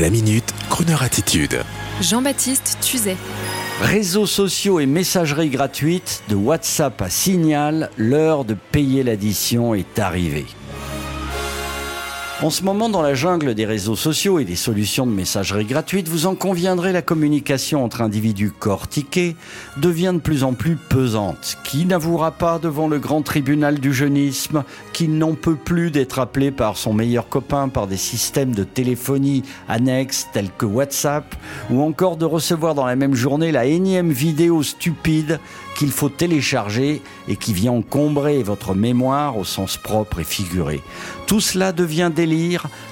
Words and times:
La 0.00 0.10
minute, 0.10 0.52
Kroneur 0.70 1.04
attitude. 1.04 1.62
Jean-Baptiste 2.00 2.78
Tuzet. 2.80 3.16
Réseaux 3.80 4.26
sociaux 4.26 4.80
et 4.80 4.86
messagerie 4.86 5.50
gratuite, 5.50 6.24
de 6.28 6.34
WhatsApp 6.34 7.00
à 7.00 7.08
Signal, 7.08 7.90
l'heure 7.96 8.44
de 8.44 8.54
payer 8.54 9.04
l'addition 9.04 9.72
est 9.72 10.00
arrivée. 10.00 10.46
En 12.44 12.50
ce 12.50 12.62
moment, 12.62 12.90
dans 12.90 13.00
la 13.00 13.14
jungle 13.14 13.54
des 13.54 13.64
réseaux 13.64 13.96
sociaux 13.96 14.38
et 14.38 14.44
des 14.44 14.54
solutions 14.54 15.06
de 15.06 15.12
messagerie 15.12 15.64
gratuite, 15.64 16.08
vous 16.08 16.26
en 16.26 16.34
conviendrez, 16.34 16.92
la 16.92 17.00
communication 17.00 17.82
entre 17.82 18.02
individus 18.02 18.50
cortiqués 18.50 19.34
devient 19.78 20.12
de 20.12 20.20
plus 20.20 20.44
en 20.44 20.52
plus 20.52 20.76
pesante. 20.76 21.56
Qui 21.64 21.86
n'avouera 21.86 22.32
pas 22.32 22.58
devant 22.58 22.86
le 22.86 22.98
grand 22.98 23.22
tribunal 23.22 23.80
du 23.80 23.94
jeunisme 23.94 24.62
qu'il 24.92 25.16
n'en 25.16 25.32
peut 25.32 25.56
plus 25.56 25.90
d'être 25.90 26.18
appelé 26.18 26.50
par 26.50 26.76
son 26.76 26.92
meilleur 26.92 27.30
copain 27.30 27.70
par 27.70 27.86
des 27.86 27.96
systèmes 27.96 28.54
de 28.54 28.62
téléphonie 28.62 29.42
annexes 29.66 30.28
tels 30.34 30.50
que 30.50 30.66
WhatsApp, 30.66 31.34
ou 31.70 31.80
encore 31.80 32.18
de 32.18 32.26
recevoir 32.26 32.74
dans 32.74 32.84
la 32.84 32.94
même 32.94 33.14
journée 33.14 33.52
la 33.52 33.64
énième 33.64 34.12
vidéo 34.12 34.62
stupide 34.62 35.40
qu'il 35.74 35.90
faut 35.90 36.08
télécharger 36.10 37.02
et 37.26 37.36
qui 37.36 37.52
vient 37.52 37.72
encombrer 37.72 38.42
votre 38.42 38.74
mémoire 38.74 39.36
au 39.36 39.44
sens 39.44 39.76
propre 39.76 40.20
et 40.20 40.24
figuré. 40.24 40.82
Tout 41.26 41.40
cela 41.40 41.72
devient 41.72 42.12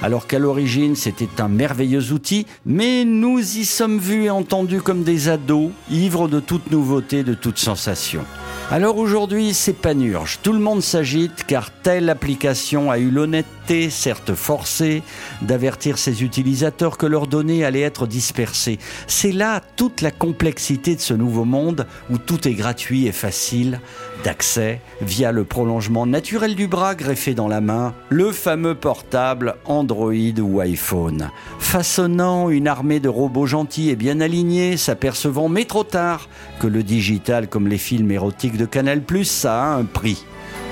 alors 0.02 0.27
qu'à 0.27 0.38
l'origine 0.38 0.96
c'était 0.96 1.41
un 1.41 1.48
merveilleux 1.48 2.12
outil, 2.12 2.46
mais 2.66 3.05
nous 3.05 3.38
y 3.38 3.64
sommes 3.64 3.98
vus 3.98 4.24
et 4.24 4.30
entendus 4.30 4.80
comme 4.80 5.02
des 5.02 5.28
ados, 5.28 5.70
ivres 5.91 6.28
de 6.28 6.41
toute 6.41 6.70
nouveauté, 6.70 7.23
de 7.23 7.34
toute 7.34 7.59
sensation. 7.59 8.24
Alors 8.73 8.97
aujourd'hui, 8.97 9.53
c'est 9.53 9.75
panurge. 9.75 10.39
Tout 10.43 10.55
le 10.55 10.59
monde 10.59 10.81
s'agite 10.81 11.45
car 11.47 11.71
telle 11.71 12.09
application 12.09 12.91
a 12.91 12.98
eu 12.98 13.11
l'honnêteté, 13.11 13.91
certes 13.91 14.35
forcée, 14.35 15.03
d'avertir 15.43 15.98
ses 15.98 16.25
utilisateurs 16.25 16.97
que 16.97 17.05
leurs 17.05 17.27
données 17.27 17.67
allaient 17.67 17.83
être 17.83 18.06
dispersées. 18.06 18.79
C'est 19.06 19.31
là 19.31 19.61
toute 19.77 20.01
la 20.01 20.11
complexité 20.11 20.97
de 20.97 21.03
ce 21.03 21.12
nouveau 21.12 21.45
monde 21.45 21.87
où 22.11 22.17
tout 22.17 22.48
est 22.48 22.55
gratuit 22.55 23.06
et 23.06 23.12
facile 23.12 23.79
d'accès 24.25 24.81
via 25.03 25.33
le 25.33 25.45
prolongement 25.45 26.07
naturel 26.07 26.55
du 26.55 26.67
bras 26.67 26.95
greffé 26.95 27.34
dans 27.34 27.48
la 27.48 27.61
main, 27.61 27.92
le 28.09 28.33
fameux 28.33 28.75
portable 28.75 29.57
Android 29.67 30.41
ou 30.41 30.61
iPhone. 30.61 31.29
Façonnant 31.59 32.48
une 32.48 32.69
armée 32.69 33.01
de 33.01 33.11
robots 33.11 33.47
gentils 33.47 33.91
et 33.91 33.97
bien 33.97 34.20
alignés, 34.20 34.79
s'apercevant, 34.79 35.51
mais 35.51 35.67
trop 35.67 35.84
tard, 35.84 36.29
que 36.59 36.67
le 36.67 36.83
digital 36.83 37.48
comme 37.48 37.69
les 37.69 37.79
films 37.79 38.11
érotiques 38.11 38.61
Canal+, 38.66 39.02
ça 39.24 39.62
a 39.62 39.74
un 39.77 39.84
prix. 39.84 40.24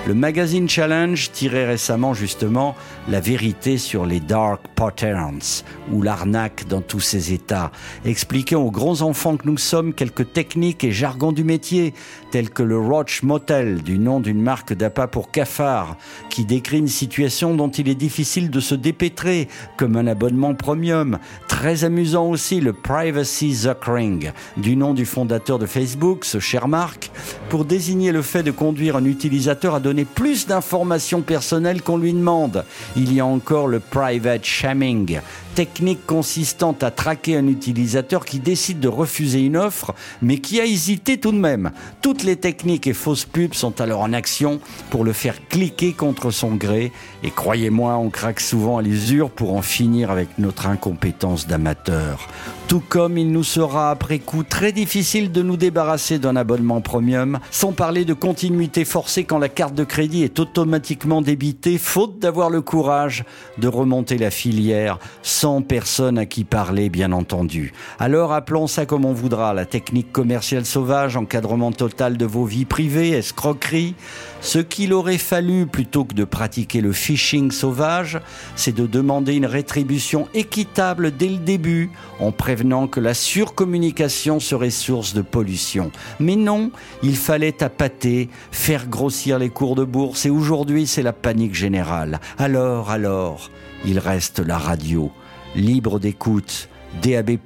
Le 0.06 0.14
magazine 0.14 0.68
Challenge 0.68 1.30
tirait 1.30 1.66
récemment 1.66 2.14
justement 2.14 2.74
la 3.08 3.20
vérité 3.20 3.76
sur 3.76 4.06
les 4.06 4.18
dark 4.18 4.62
patterns 4.74 5.62
ou 5.92 6.00
l'arnaque 6.00 6.66
dans 6.68 6.80
tous 6.80 7.00
ses 7.00 7.34
états, 7.34 7.70
expliquant 8.04 8.62
aux 8.62 8.70
grands 8.70 9.02
enfants 9.02 9.36
que 9.36 9.46
nous 9.46 9.58
sommes 9.58 9.92
quelques 9.92 10.32
techniques 10.32 10.84
et 10.84 10.90
jargons 10.90 11.32
du 11.32 11.44
métier, 11.44 11.92
tels 12.30 12.50
que 12.50 12.62
le 12.62 12.78
Roach 12.78 13.22
Motel, 13.22 13.82
du 13.82 13.98
nom 13.98 14.20
d'une 14.20 14.40
marque 14.40 14.72
d'appât 14.72 15.06
pour 15.06 15.30
cafards, 15.30 15.96
qui 16.30 16.44
décrit 16.44 16.78
une 16.78 16.88
situation 16.88 17.54
dont 17.54 17.70
il 17.70 17.88
est 17.88 17.94
difficile 17.94 18.50
de 18.50 18.60
se 18.60 18.74
dépêtrer, 18.74 19.48
comme 19.76 19.96
un 19.96 20.06
abonnement 20.06 20.54
premium. 20.54 21.18
Très 21.46 21.84
amusant 21.84 22.26
aussi 22.26 22.60
le 22.60 22.72
Privacy 22.72 23.54
Zuckering, 23.54 24.32
du 24.56 24.76
nom 24.76 24.94
du 24.94 25.04
fondateur 25.04 25.58
de 25.58 25.66
Facebook, 25.66 26.24
ce 26.24 26.40
cher 26.40 26.68
Marc, 26.68 27.10
pour 27.50 27.64
désigner 27.64 28.12
le 28.12 28.22
fait 28.22 28.42
de 28.42 28.50
conduire 28.50 28.96
un 28.96 29.04
utilisateur 29.04 29.74
à 29.74 29.80
donner 29.80 29.99
plus 30.04 30.46
d'informations 30.46 31.22
personnelles 31.22 31.82
qu'on 31.82 31.98
lui 31.98 32.12
demande. 32.12 32.64
Il 32.96 33.12
y 33.12 33.20
a 33.20 33.26
encore 33.26 33.66
le 33.66 33.80
private 33.80 34.44
shaming, 34.44 35.20
technique 35.54 36.06
consistante 36.06 36.82
à 36.82 36.90
traquer 36.90 37.36
un 37.36 37.46
utilisateur 37.46 38.24
qui 38.24 38.38
décide 38.38 38.80
de 38.80 38.88
refuser 38.88 39.40
une 39.40 39.56
offre, 39.56 39.94
mais 40.22 40.38
qui 40.38 40.60
a 40.60 40.64
hésité 40.64 41.18
tout 41.18 41.32
de 41.32 41.38
même. 41.38 41.70
Toutes 42.02 42.22
les 42.22 42.36
techniques 42.36 42.86
et 42.86 42.92
fausses 42.92 43.24
pubs 43.24 43.54
sont 43.54 43.80
alors 43.80 44.00
en 44.00 44.12
action 44.12 44.60
pour 44.90 45.04
le 45.04 45.12
faire 45.12 45.36
cliquer 45.48 45.92
contre 45.92 46.30
son 46.30 46.54
gré. 46.54 46.92
Et 47.22 47.30
croyez-moi, 47.30 47.96
on 47.96 48.10
craque 48.10 48.40
souvent 48.40 48.78
à 48.78 48.82
l'usure 48.82 49.30
pour 49.30 49.54
en 49.54 49.62
finir 49.62 50.10
avec 50.10 50.38
notre 50.38 50.66
incompétence 50.66 51.46
d'amateur. 51.46 52.28
Tout 52.70 52.84
comme 52.88 53.18
il 53.18 53.32
nous 53.32 53.42
sera 53.42 53.90
après 53.90 54.20
coup 54.20 54.44
très 54.44 54.70
difficile 54.70 55.32
de 55.32 55.42
nous 55.42 55.56
débarrasser 55.56 56.20
d'un 56.20 56.36
abonnement 56.36 56.80
premium, 56.80 57.40
sans 57.50 57.72
parler 57.72 58.04
de 58.04 58.14
continuité 58.14 58.84
forcée 58.84 59.24
quand 59.24 59.38
la 59.38 59.48
carte 59.48 59.74
de 59.74 59.82
crédit 59.82 60.22
est 60.22 60.38
automatiquement 60.38 61.20
débitée, 61.20 61.78
faute 61.78 62.20
d'avoir 62.20 62.48
le 62.48 62.60
courage 62.60 63.24
de 63.58 63.66
remonter 63.66 64.18
la 64.18 64.30
filière 64.30 65.00
sans 65.24 65.62
personne 65.62 66.16
à 66.16 66.26
qui 66.26 66.44
parler, 66.44 66.90
bien 66.90 67.10
entendu. 67.10 67.72
Alors 67.98 68.32
appelons 68.32 68.68
ça 68.68 68.86
comme 68.86 69.04
on 69.04 69.14
voudra, 69.14 69.52
la 69.52 69.66
technique 69.66 70.12
commerciale 70.12 70.64
sauvage, 70.64 71.16
encadrement 71.16 71.72
total 71.72 72.16
de 72.18 72.24
vos 72.24 72.44
vies 72.44 72.66
privées, 72.66 73.10
escroquerie. 73.10 73.96
Ce 74.40 74.58
qu'il 74.58 74.92
aurait 74.94 75.18
fallu, 75.18 75.66
plutôt 75.66 76.04
que 76.04 76.14
de 76.14 76.24
pratiquer 76.24 76.80
le 76.80 76.92
phishing 76.92 77.50
sauvage, 77.50 78.20
c'est 78.56 78.74
de 78.74 78.86
demander 78.86 79.34
une 79.34 79.46
rétribution 79.46 80.28
équitable 80.32 81.14
dès 81.14 81.28
le 81.28 81.36
début, 81.36 81.90
en 82.20 82.32
prévenant 82.32 82.86
que 82.86 83.00
la 83.00 83.12
surcommunication 83.12 84.40
serait 84.40 84.70
source 84.70 85.12
de 85.12 85.22
pollution. 85.22 85.90
Mais 86.20 86.36
non, 86.36 86.70
il 87.02 87.16
fallait 87.16 87.62
appâter, 87.62 88.30
faire 88.50 88.88
grossir 88.88 89.38
les 89.38 89.50
cours 89.50 89.74
de 89.74 89.84
bourse, 89.84 90.24
et 90.24 90.30
aujourd'hui 90.30 90.86
c'est 90.86 91.02
la 91.02 91.12
panique 91.12 91.54
générale. 91.54 92.20
Alors, 92.38 92.90
alors, 92.90 93.50
il 93.84 93.98
reste 93.98 94.40
la 94.40 94.58
radio, 94.58 95.10
libre 95.54 96.00
d'écoute, 96.00 96.68
DAB+, 97.02 97.38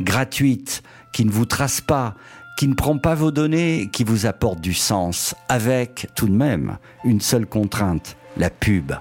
gratuite, 0.00 0.82
qui 1.12 1.24
ne 1.24 1.30
vous 1.30 1.44
trace 1.44 1.80
pas, 1.80 2.14
qui 2.56 2.68
ne 2.68 2.74
prend 2.74 2.98
pas 2.98 3.14
vos 3.14 3.30
données, 3.30 3.88
qui 3.92 4.04
vous 4.04 4.26
apporte 4.26 4.60
du 4.60 4.74
sens, 4.74 5.34
avec 5.48 6.08
tout 6.14 6.28
de 6.28 6.34
même 6.34 6.78
une 7.04 7.20
seule 7.20 7.46
contrainte, 7.46 8.16
la 8.36 8.50
pub. 8.50 8.92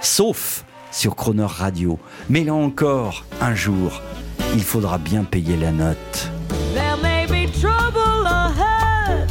Sauf 0.00 0.64
sur 0.92 1.16
Croner 1.16 1.46
Radio. 1.46 1.98
Mais 2.28 2.44
là 2.44 2.54
encore, 2.54 3.24
un 3.40 3.54
jour, 3.54 4.00
il 4.54 4.62
faudra 4.62 4.98
bien 4.98 5.24
payer 5.24 5.56
la 5.56 5.72
note. 5.72 6.30
There 6.74 6.96
may 7.02 7.26
be 7.26 7.50
trouble 7.50 8.26
ahead, 8.26 9.28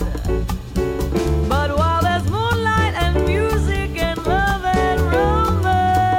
but 1.47 1.77
while 1.77 2.01
there's 2.01 2.29
moonlight 2.29 2.95
and 2.99 3.23
music 3.25 4.01
and 4.01 4.17
love 4.25 4.65
and 4.65 4.99
romance, 5.11 6.11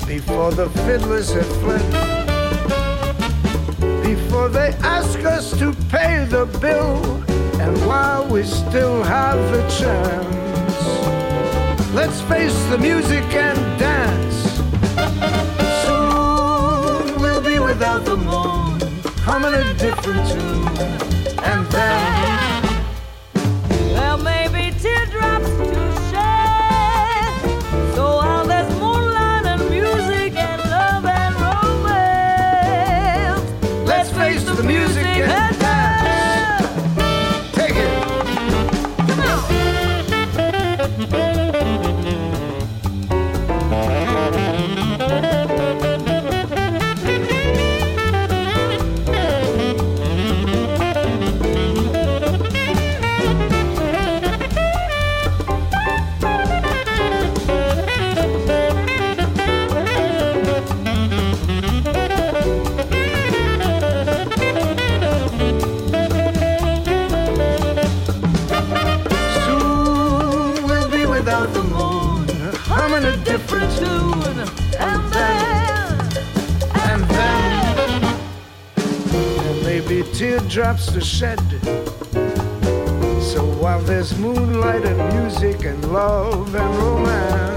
before 0.05 0.51
the 0.51 0.69
fiddlers 0.85 1.31
had 1.33 1.45
fled. 1.45 2.18
Before 4.29 4.47
they 4.47 4.75
ask 4.83 5.17
us 5.25 5.57
to 5.57 5.73
pay 5.89 6.23
the 6.25 6.45
bill, 6.61 7.01
and 7.59 7.75
while 7.87 8.27
we 8.27 8.43
still 8.43 9.01
have 9.01 9.39
a 9.39 9.67
chance, 9.71 10.75
let's 11.95 12.21
face 12.21 12.55
the 12.65 12.77
music 12.77 13.23
and 13.33 13.57
dance. 13.79 14.35
Soon 15.83 17.19
we'll 17.19 17.41
be 17.41 17.57
without 17.57 18.05
the 18.05 18.17
moon, 18.17 18.79
humming 19.25 19.55
a 19.55 19.73
different 19.73 20.29
tune, 20.29 20.67
and 21.43 21.65
then. 21.71 22.08
Music 34.69 35.08
be 79.89 80.03
teardrops 80.13 80.91
to 80.91 81.01
shed. 81.01 81.39
So 83.19 83.43
while 83.59 83.81
there's 83.81 84.15
moonlight 84.19 84.85
and 84.85 84.97
music 85.15 85.65
and 85.65 85.83
love 85.91 86.53
and 86.53 86.75
romance, 86.77 87.49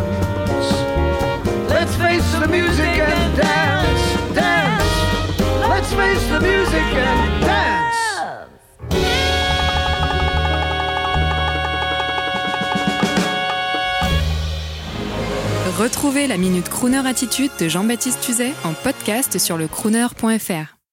music 2.48 2.98
and 2.98 3.36
dance, 3.36 4.34
dance. 4.34 4.92
Let's 5.68 5.92
face 5.92 6.26
the 6.30 6.40
music 6.40 6.94
and 6.96 7.40
dance. 7.42 7.96
Retrouvez 15.78 16.26
la 16.28 16.38
Minute 16.38 16.68
Crooner 16.70 17.06
Attitude 17.06 17.50
de 17.58 17.68
Jean-Baptiste 17.68 18.20
Tuzet 18.20 18.54
en 18.64 18.72
podcast 18.72 19.38
sur 19.38 19.58
le 19.58 19.68
crooner.fr. 19.68 20.71